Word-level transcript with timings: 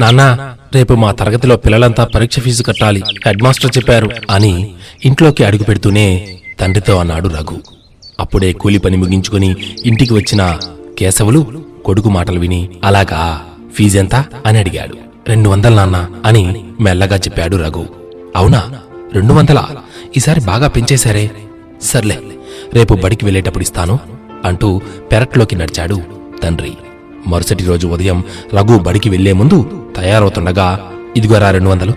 నాన్నా 0.00 0.56
రేపు 0.74 0.94
మా 0.94 1.12
తరగతిలో 1.12 1.56
పిల్లలంతా 1.56 2.04
పరీక్ష 2.04 2.40
ఫీజు 2.40 2.62
కట్టాలి 2.62 3.02
హెడ్ 3.26 3.42
మాస్టర్ 3.42 3.76
చెప్పారు 3.76 4.10
అని 4.30 4.74
ఇంట్లోకి 5.04 5.44
అడుగు 5.44 5.64
పెడుతూనే 5.64 6.36
తండ్రితో 6.60 6.96
అన్నాడు 6.96 7.28
రఘు. 7.28 7.56
అప్పుడే 8.20 8.52
కూలి 8.52 8.78
పని 8.78 8.96
ముగించుకుని 8.96 9.56
ఇంటికి 9.84 10.14
వచ్చిన 10.14 10.58
కేశవులు 10.98 11.62
కొడుకు 11.84 12.08
మాటలు 12.10 12.40
విని 12.40 12.68
అలాగా 12.84 13.46
ఫీజెంత 13.74 14.14
అని 14.46 14.58
అడిగాడు. 14.58 14.96
రెండు 15.28 15.48
వందలు 15.48 15.74
నాన్న 15.74 16.08
అని 16.24 16.64
మెల్లగా 16.80 17.16
చెప్పాడు 17.16 17.56
రఘు. 17.56 17.86
అవునా 18.36 18.72
రెండు 19.12 19.32
వందలా? 19.32 19.68
ఈసారి 20.16 20.40
బాగా 20.40 20.68
పెంచేశారే. 20.68 21.30
సర్లే 21.82 22.18
రేపు 22.74 22.94
బడికి 22.94 23.24
వెళ్ళేటప్పుడు 23.24 23.62
ఇస్తాను 23.62 23.98
అంటూ 24.44 24.80
పెరట్లోకి 25.12 25.56
నడిచాడు 25.56 26.00
తండ్రి. 26.42 26.72
మరుసటి 27.26 27.64
రోజు 27.64 27.86
ఉదయం 27.86 28.24
రఘు 28.54 28.78
బడికి 28.78 29.10
వెళ్ళే 29.10 29.32
ముందు 29.32 29.79
తయారవుతుండగా 29.96 30.92
ఇదిగోరా 31.16 31.50
రెండు 31.50 31.68
వందలు. 31.68 31.92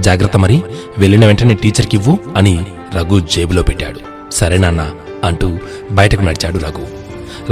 జాగ్రత్త 0.00 0.36
మరి 0.36 0.62
వెళ్ళిన 0.98 1.26
వెంటనే 1.26 1.54
టీచర్కి 1.54 1.96
ఇవ్వు 1.96 2.18
అని 2.36 2.66
రఘు 2.96 3.20
జేబులో 3.20 3.62
పెట్టాడు. 3.62 4.00
సరే 4.32 4.58
నాన్న 4.58 4.90
అంటూ 5.24 5.58
బయటకు 5.90 6.22
నడిచాడు 6.22 6.58
రఘు. 6.58 6.86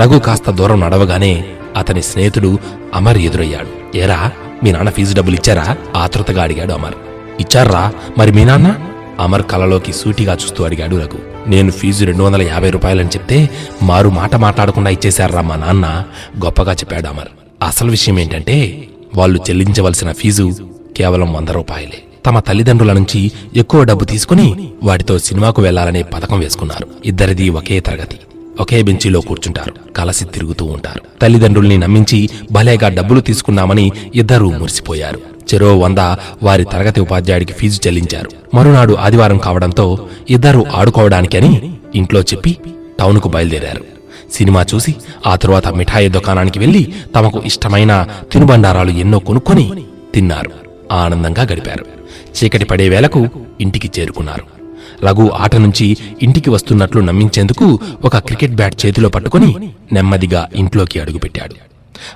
రఘు 0.00 0.18
కాస్త 0.18 0.50
దూరం 0.50 0.80
నడవగానే 0.80 1.44
అతని 1.76 2.02
స్నేహితుడు 2.02 2.58
అమర్ 2.94 3.18
ఎదురయ్యాడు. 3.18 3.96
ఏరా 3.96 4.30
మీ 4.64 4.72
నాన్న 4.72 4.90
ఫీజు 4.90 5.16
డబ్బులు 5.16 5.36
ఇచ్చారా? 5.36 5.76
ఆతృతగా 5.96 6.42
అడిగాడు 6.42 6.72
అమర్. 6.72 6.94
ఇచ్చారా 7.40 7.92
మరి 8.18 8.32
మీ 8.32 8.44
నాన్న? 8.44 8.76
అమర్ 9.20 9.42
కలలోకి 9.42 9.92
సూటిగా 9.92 10.34
చూస్తూ 10.34 10.64
అడిగాడు 10.64 10.96
రఘు. 10.96 11.48
నేను 11.48 11.70
ఫీజు 11.70 12.04
రెండు 12.04 12.22
వందల 12.22 12.42
యాభై 12.42 12.70
రూపాయలని 12.70 13.08
చెప్తే 13.08 13.50
మారు 13.82 14.08
మాట 14.08 14.36
మాట్లాడకుండా 14.36 14.90
ఇచ్చేశారా 14.90 15.40
మా 15.40 15.56
నాన్న 15.56 16.04
గొప్పగా 16.44 16.72
చెప్పాడు 16.72 17.08
అమర్. 17.08 17.28
అసలు 17.62 17.90
విషయం 17.90 18.18
ఏంటంటే 18.18 18.88
వాళ్ళు 19.14 19.40
చెల్లించవలసిన 19.50 20.12
ఫీజు 20.12 20.52
కేవలం 20.96 21.32
వంద 21.32 21.48
రూపాయలే. 21.48 22.02
తమ 22.26 22.40
తల్లిదండ్రుల 22.40 22.92
నుంచి 22.92 23.32
ఎక్కువ 23.56 23.84
డబ్బు 23.84 24.04
తీసుకుని 24.04 24.72
వాటితో 24.82 25.18
సినిమాకు 25.18 25.62
వెళ్ళాలనే 25.62 26.02
పథకం 26.02 26.40
వేసుకున్నారు. 26.40 26.86
ఇద్దరిది 27.04 27.48
ఒకే 27.48 27.80
తరగతి. 27.80 28.16
ఒకే 28.60 28.82
బెంచీలో 28.82 29.20
కూర్చుంటారు. 29.20 29.74
కలసి 29.92 30.24
తిరుగుతూ 30.24 30.64
ఉంటారు. 30.64 31.00
తల్లిదండ్రుల్ని 31.22 31.78
నమ్మించి 31.78 32.30
భలేగా 32.52 32.88
డబ్బులు 32.88 33.20
తీసుకున్నామని 33.20 33.92
ఇద్దరూ 34.14 34.50
మురిసిపోయారు. 34.50 35.20
చెరో 35.54 35.78
వంద 35.78 35.98
వారి 36.42 36.64
తరగతి 36.64 37.00
ఉపాధ్యాయుడికి 37.00 37.52
ఫీజు 37.52 37.80
చెల్లించారు. 37.86 38.30
మరునాడు 38.56 38.94
ఆదివారం 38.94 39.38
కావడంతో 39.38 40.06
ఇద్దరూ 40.30 40.66
ఆడుకోవడానికని 40.74 41.72
ఇంట్లో 41.94 42.20
చెప్పి 42.20 42.56
టౌన్కు 42.98 43.28
బయలుదేరారు. 43.28 43.91
సినిమా 44.32 44.66
చూసి 44.74 44.96
ఆ 45.26 45.36
తరువాత 45.36 45.68
మిఠాయి 45.68 46.08
దుకాణానికి 46.08 46.58
వెళ్ళి 46.58 46.94
తమకు 47.14 47.42
ఇష్టమైన 47.44 48.08
తినుబండారాలు 48.32 48.90
ఎన్నో 48.90 49.18
కొనుక్కొని 49.18 49.84
తిన్నారు. 50.14 50.50
ఆనందంగా 50.92 51.42
గడిపారు. 51.42 51.84
చీకటి 52.20 52.64
పడే 52.64 52.88
వేళకు 52.88 53.26
ఇంటికి 53.60 54.00
చేరుకున్నారు. 54.00 54.62
రఘు 55.06 55.30
ఆట 55.34 55.56
నుంచి 55.56 55.96
ఇంటికి 56.22 56.50
వస్తున్నట్లు 56.50 57.00
నమ్మించేందుకు 57.00 57.78
ఒక 58.04 58.16
క్రికెట్ 58.16 58.52
బ్యాట్ 58.52 58.86
చేతిలో 58.86 59.08
పట్టుకుని 59.08 59.70
నెమ్మదిగా 59.92 60.48
ఇంట్లోకి 60.54 61.00
అడుగుపెట్టాడు. 61.00 61.54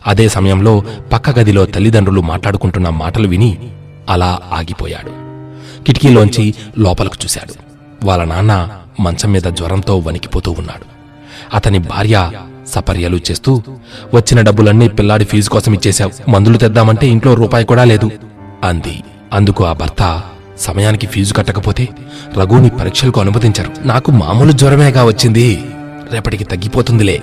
అదే 0.06 0.28
సమయంలో 0.28 0.82
పక్క 1.12 1.30
గదిలో 1.30 1.66
తల్లిదండ్రులు 1.66 2.20
మాట్లాడుకుంటున్న 2.20 2.88
మాటలు 2.88 3.28
విని 3.28 3.58
అలా 4.08 4.38
ఆగిపోయాడు. 4.52 5.26
కిటికీలోంచి 5.84 6.54
లోపలకు 6.78 7.14
చూశాడు. 7.24 7.54
వాళ్ళ 8.06 8.24
నాన్న 8.24 8.70
మంచం 9.00 9.32
మీద 9.32 9.42
జ్వరంతో 9.42 9.98
వణికిపోతూ 9.98 10.50
ఉన్నాడు. 10.52 10.95
అతని 11.54 11.78
భార్య 11.78 12.30
సపర్యలు 12.68 13.20
చేస్తూ 13.30 13.62
వచ్చిన 14.14 14.40
డబ్బులన్నీ 14.40 14.88
పిల్లాడి 14.88 15.24
ఫీజు 15.24 15.50
కోసం 15.50 15.74
ఇచ్చేశావు. 15.74 16.30
మందులు 16.30 16.58
తెద్దామంటే 16.58 17.06
ఇంట్లో 17.06 17.34
రూపాయి 17.34 17.64
కూడా 17.64 17.84
లేదు 17.84 18.10
అంది. 18.64 19.02
అందుకు 19.32 19.64
ఆ 19.64 19.72
భర్త 19.72 20.22
సమయానికి 20.58 21.06
ఫీజు 21.06 21.34
కట్టకపోతే 21.34 21.88
రఘుని 22.38 22.70
పరీక్షలకు 22.70 23.20
అనుమతించారు. 23.20 23.70
నాకు 23.86 24.10
మామూలు 24.10 24.52
జ్వరమేగా 24.52 25.04
వచ్చింది. 25.04 25.64
రేపటికి 26.12 26.44
తగ్గిపోతుందిలే 26.44 27.22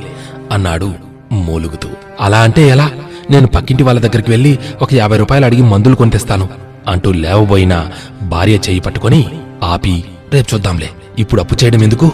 అన్నాడు 0.51 0.93
మూలుగుతూ. 1.31 1.89
అలా 2.21 2.39
అంటే 2.39 2.67
ఎలా? 2.67 2.91
నేను 3.29 3.47
పక్కింటి 3.47 3.83
వాళ్ళ 3.83 3.99
దగ్గరికి 3.99 4.31
వెళ్ళి 4.31 4.59
ఒక 4.81 4.93
యాభై 4.93 5.17
రూపాయలు 5.17 5.45
అడిగి 5.45 5.61
మందులు 5.61 5.95
కొని 5.95 6.11
తెస్తాను 6.11 6.49
అంటూ 6.87 7.11
లేవబోయిన 7.11 7.89
భార్య 8.23 8.55
చేయి 8.55 8.79
పట్టుకొని 8.79 9.29
ఆపి 9.63 10.03
రేపు 10.33 10.53
చూద్దాంలే. 10.53 10.89
ఇప్పుడు 11.19 11.41
అప్పు 11.41 11.55
చేయడం 11.63 11.83
ఎందుకు? 11.83 12.11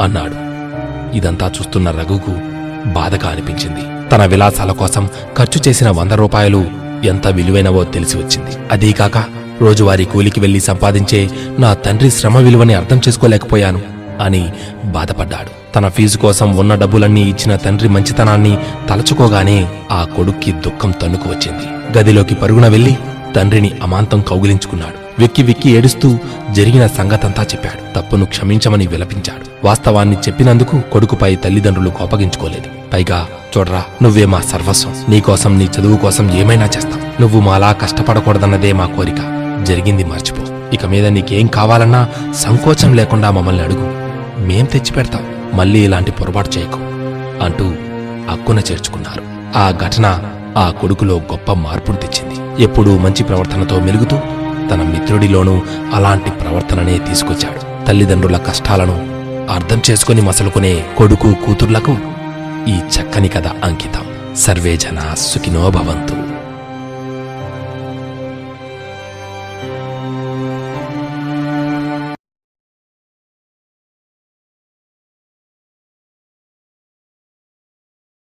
అన్నాడు. 0.00 0.49
ఇదంతా 1.14 1.46
చూస్తున్న 1.46 1.90
రఘుకు 1.90 2.34
బాధగా 2.92 3.28
అనిపించింది. 3.30 4.10
తన 4.10 4.24
విలాసాల 4.24 4.72
కోసం 4.72 5.08
ఖర్చు 5.36 5.68
చేసిన 5.68 5.90
వంద 5.90 6.12
రూపాయలు 6.12 6.64
ఎంత 7.04 7.28
విలువైనవో 7.28 7.84
తెలిసి 7.84 8.16
వచ్చింది. 8.16 8.50
అదీకాక 8.72 9.24
రోజువారీ 9.60 10.04
కూలికి 10.04 10.40
వెళ్ళి 10.40 10.60
సంపాదించే 10.60 11.30
నా 11.58 11.74
తండ్రి 11.74 12.10
శ్రమ 12.10 12.38
విలువని 12.38 12.74
అర్థం 12.74 13.00
చేసుకోలేకపోయాను 13.08 13.82
అని 14.20 14.52
బాధపడ్డాడు. 14.84 15.72
తన 15.74 15.88
ఫీజు 15.88 16.18
కోసం 16.18 16.56
ఉన్న 16.56 16.74
డబ్బులన్నీ 16.74 17.22
ఇచ్చిన 17.22 17.56
తండ్రి 17.56 17.88
మంచితనాన్ని 17.88 18.58
తలచుకోగానే 18.88 19.68
ఆ 19.90 20.04
కొడుక్కి 20.16 20.52
దుఃఖం 20.52 20.90
తన్నుకు 20.90 21.28
వచ్చింది. 21.28 21.98
గదిలోకి 21.98 22.34
పరుగున 22.34 22.68
వెళ్ళి 22.68 22.98
తండ్రిని 23.36 23.70
అమాంతం 23.82 24.20
కౌగిలించుకున్నాడు. 24.20 25.20
వెక్కి 25.20 25.42
వెక్కి 25.42 25.70
ఏడుస్తూ 25.70 26.18
జరిగిన 26.50 26.86
సంగతంతా 26.86 27.42
చెప్పాడు. 27.42 28.00
తప్పును 28.00 28.24
క్షమించమని 28.24 28.86
విలపించాడు. 28.86 29.49
వాస్తవాన్ని 29.64 30.16
చెప్పినందుకు 30.16 30.80
కొడుకుపై 30.80 31.36
తల్లిదండ్రులు 31.36 31.90
కోపగించుకోలేదు. 31.90 32.90
పైగా 32.92 33.26
చూడరా 33.58 33.84
నువ్వే 34.02 34.24
మా 34.24 34.40
సర్వస్వం. 34.40 34.94
నీకోసం 35.08 35.58
నీ 35.58 35.64
చదువు 35.64 35.96
కోసం 35.96 36.30
ఏమైనా 36.30 36.64
చేస్తాం. 36.64 37.02
నువ్వు 37.20 37.40
మాలా 37.40 37.72
కష్టపడకూడదన్నదే 37.72 38.72
మా 38.72 38.86
కోరిక. 38.86 39.16
జరిగింది 39.62 40.04
మర్చిపో. 40.04 40.42
ఇక 40.72 40.86
మీద 40.86 41.06
నీకేం 41.06 41.46
కావాలన్నా 41.46 42.08
సంకోచం 42.34 42.94
లేకుండా 42.94 43.30
మమ్మల్ని 43.30 43.62
అడుగు. 43.62 43.92
మేం 44.46 44.64
తెచ్చిపెడతాం. 44.64 45.22
మళ్ళీ 45.54 45.84
ఇలాంటి 45.84 46.10
పొరపాటు 46.10 46.58
చేయకు 46.58 46.78
అంటూ 47.44 47.64
అక్కున 48.30 48.58
చేర్చుకున్నారు. 48.58 49.22
ఆ 49.58 49.70
ఘటన 49.70 50.18
ఆ 50.56 50.70
కొడుకులో 50.70 51.14
గొప్ప 51.14 51.52
మార్పును 51.52 51.96
తెచ్చింది. 51.96 52.62
ఎప్పుడూ 52.62 52.98
మంచి 52.98 53.24
ప్రవర్తనతో 53.24 53.80
మెలుగుతూ 53.80 54.18
తన 54.70 54.82
మిత్రుడిలోనూ 54.82 55.62
అలాంటి 55.94 56.30
ప్రవర్తననే 56.30 56.98
తీసుకొచ్చాడు. 56.98 57.86
తల్లిదండ్రుల 57.86 58.36
కష్టాలను 58.36 59.09
అర్థం 59.50 59.82
చేసుకుని 59.90 60.22
మసలుకునే 60.22 60.84
కొడుకు 60.96 61.34
కూతుర్లకు 61.46 61.96
ఈ 62.68 62.76
చక్కని 62.76 63.28
కథ 63.28 63.46
అంకితం. 63.46 64.34
సర్వే 64.36 64.76
జన 64.76 65.14
సుఖినో 65.14 65.70
భవంతు. 65.70 66.29